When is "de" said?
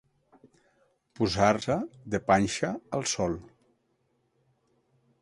2.15-2.23